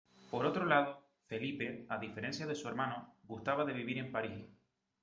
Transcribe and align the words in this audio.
Por 0.31 0.47
otro 0.47 0.65
lado, 0.65 1.05
Felipe, 1.27 1.85
a 1.87 1.99
diferencia 1.99 2.47
de 2.47 2.55
su 2.55 2.67
hermano, 2.67 3.13
gustaba 3.27 3.65
de 3.65 3.73
vivir 3.73 3.99
en 3.99 4.11
París. 4.11 4.47